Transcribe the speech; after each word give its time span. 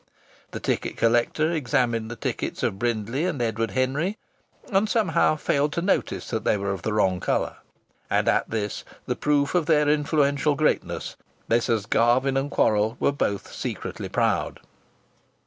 The 0.49 0.59
ticket 0.59 0.97
collector 0.97 1.51
examined 1.51 2.09
the 2.09 2.15
tickets 2.15 2.63
of 2.63 2.79
Brindley 2.79 3.23
and 3.25 3.39
Edward 3.39 3.69
Henry, 3.69 4.17
and 4.71 4.89
somehow 4.89 5.35
failed 5.35 5.73
to 5.73 5.81
notice 5.83 6.31
that 6.31 6.43
they 6.43 6.57
were 6.57 6.71
of 6.71 6.81
the 6.81 6.91
wrong 6.91 7.19
colour. 7.19 7.57
And 8.09 8.27
at 8.27 8.49
this 8.49 8.83
proof 9.19 9.53
of 9.53 9.67
their 9.67 9.87
influential 9.87 10.55
greatness 10.55 11.17
Messieurs 11.47 11.85
Garvin 11.85 12.49
& 12.49 12.49
Quorrall 12.49 12.97
were 12.99 13.11
both 13.11 13.53
secretly 13.53 14.09
proud. 14.09 14.59